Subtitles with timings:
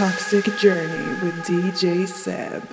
[0.00, 2.64] Toxic Journey with DJ Seb.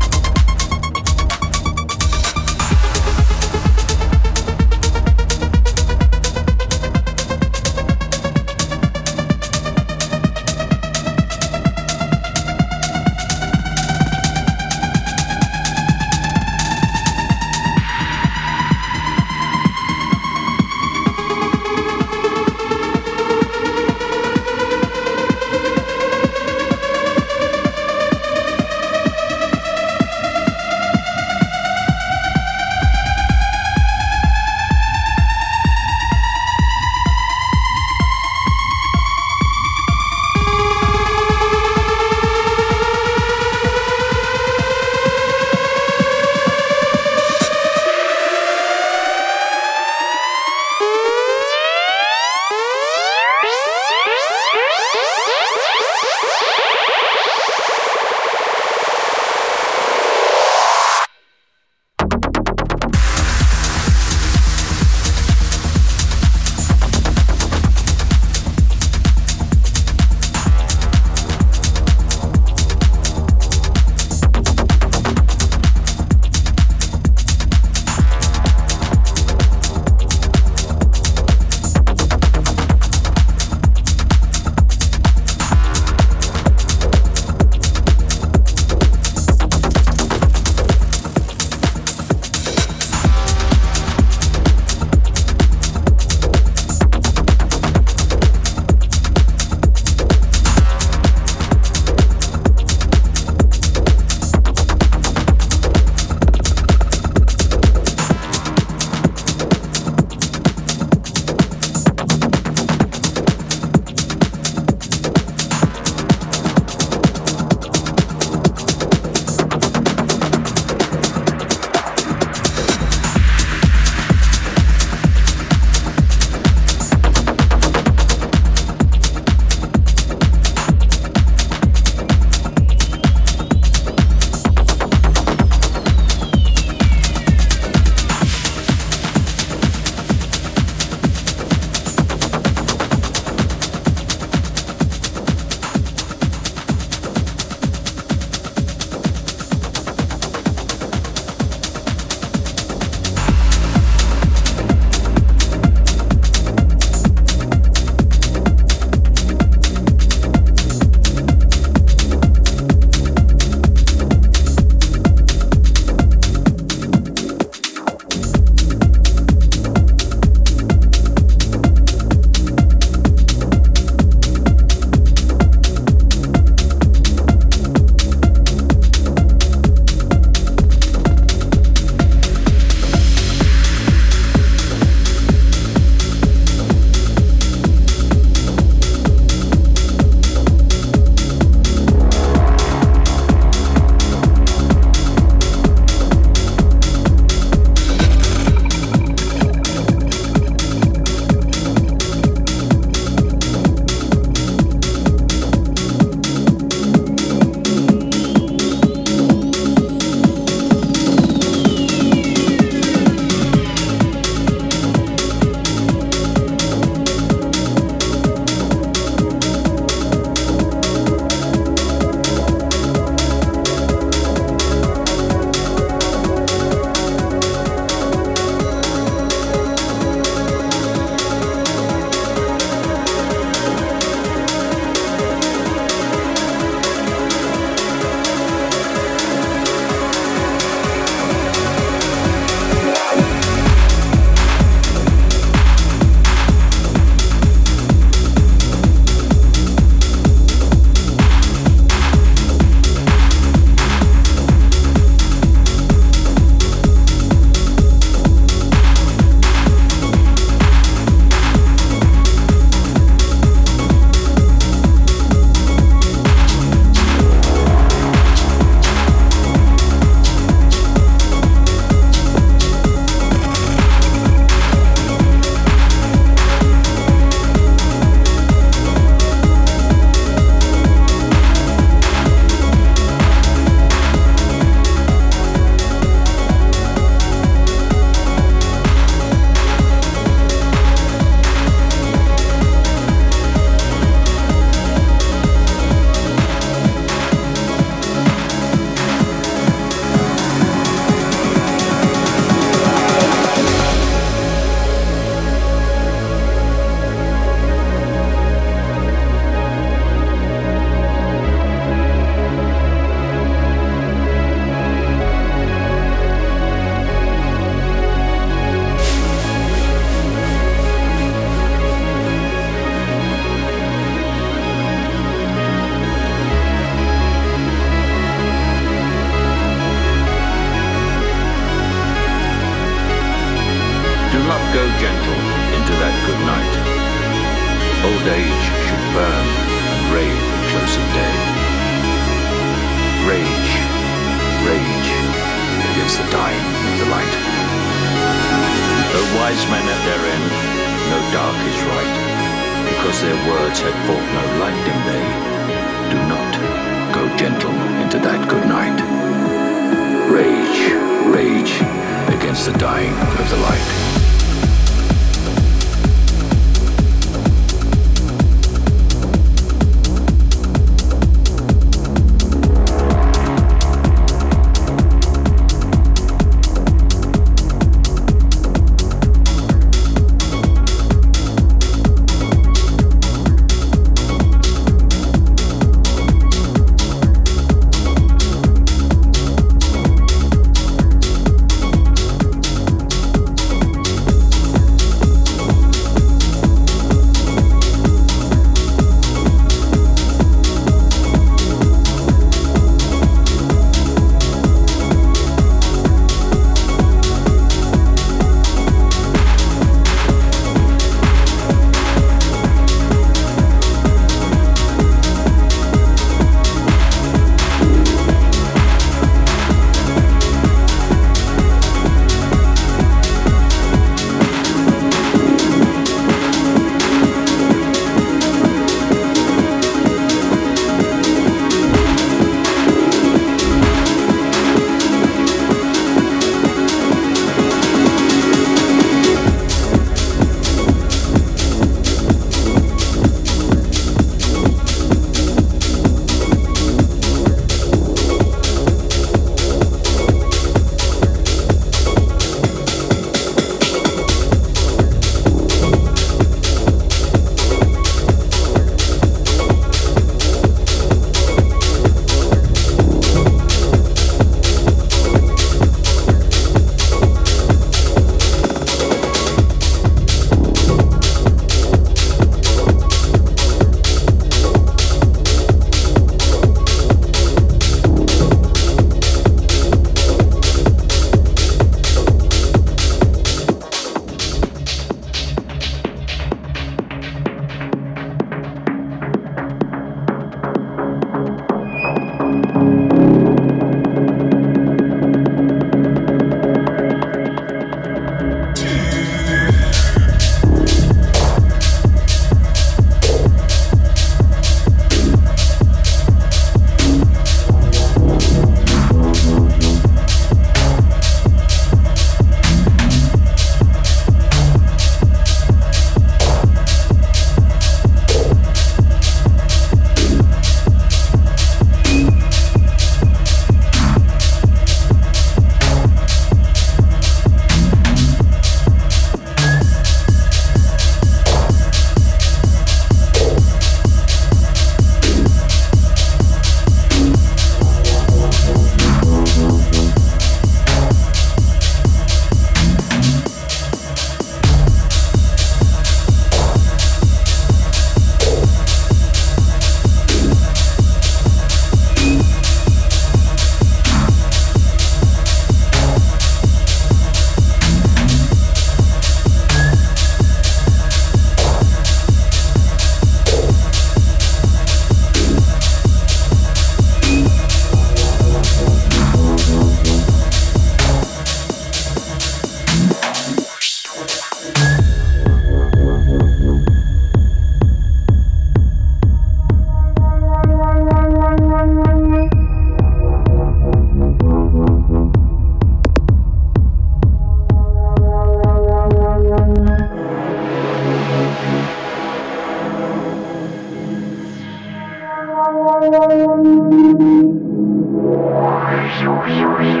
[599.19, 600.00] 休息，休。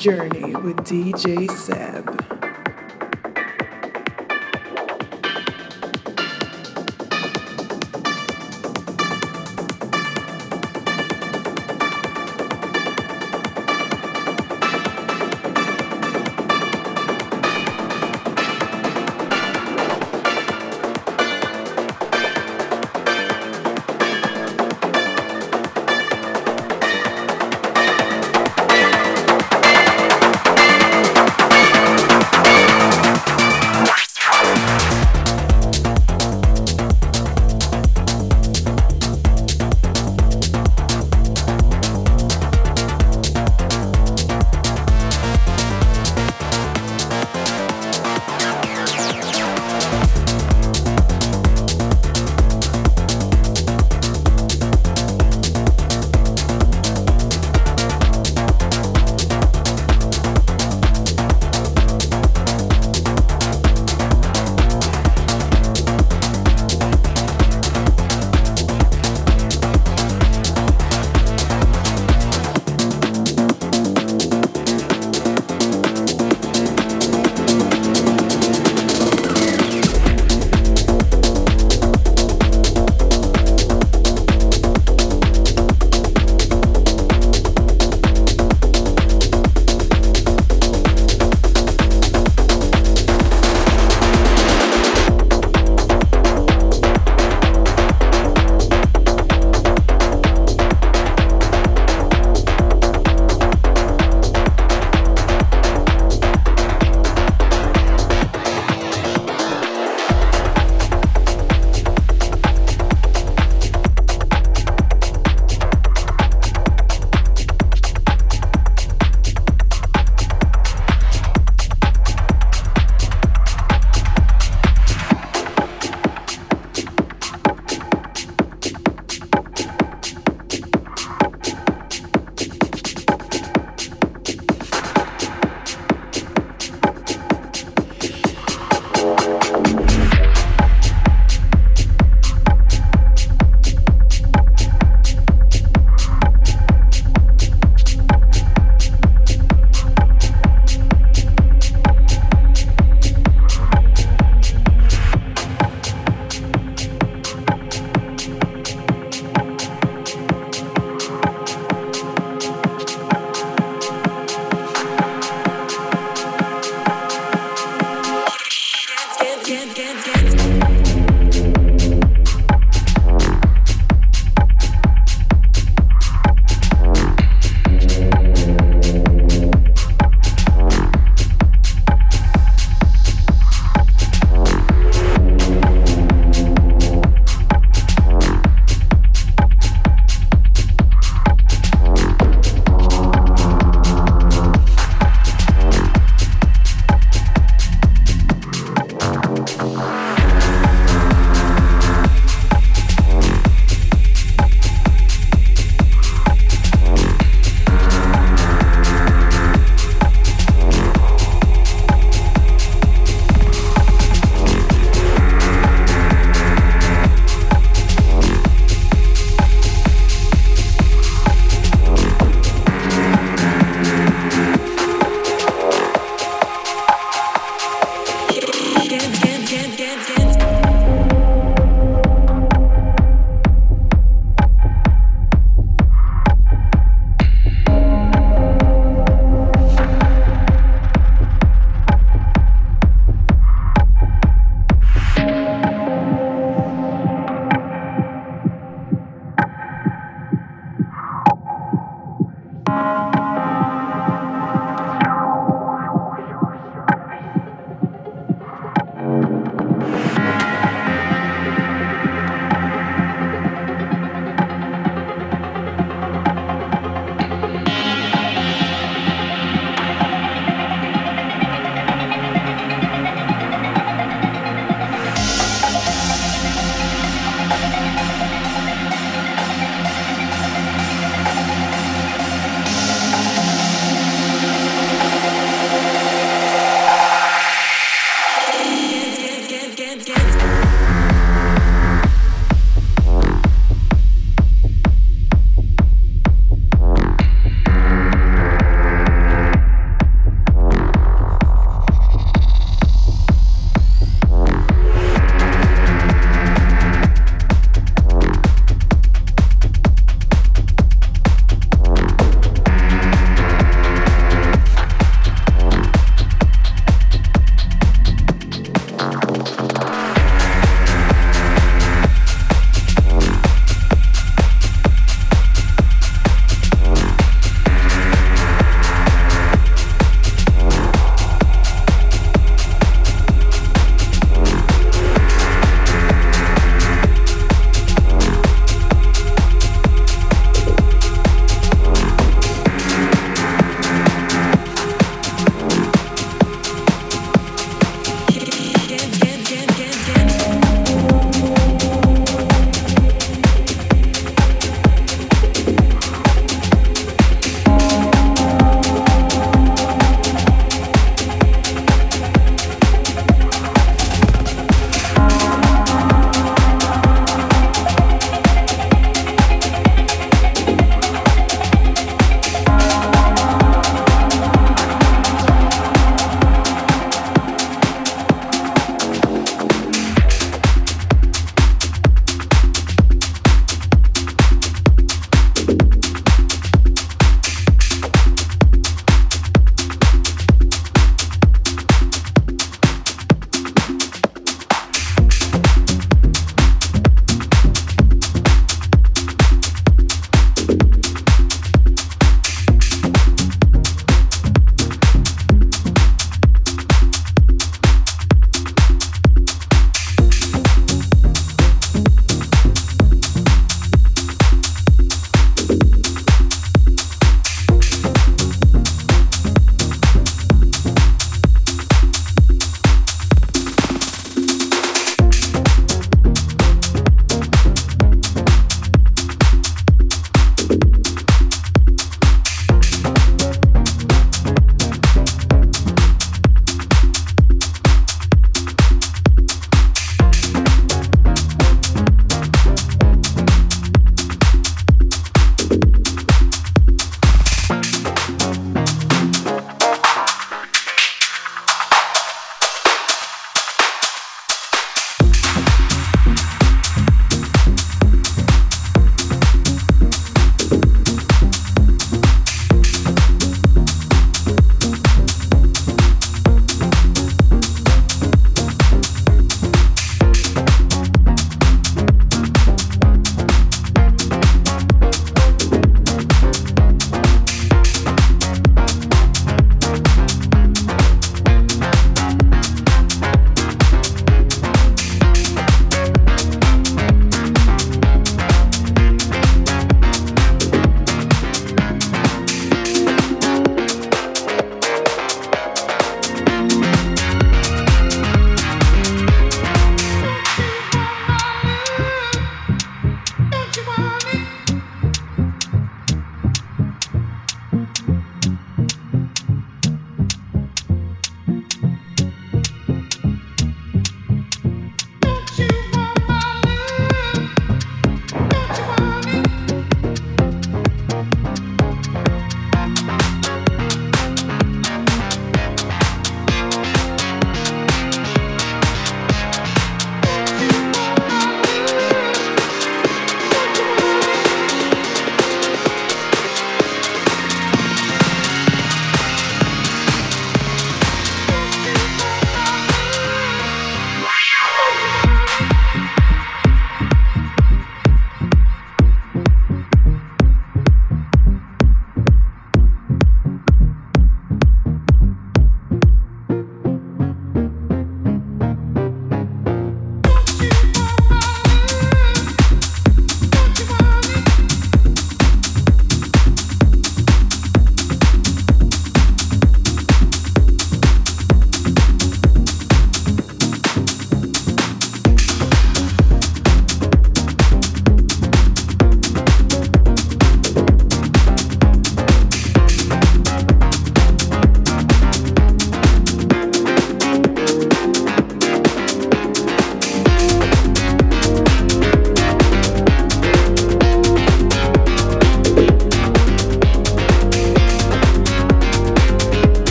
[0.00, 2.09] Journey with DJ Seb.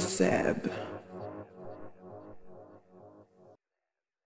[0.00, 0.67] Seb.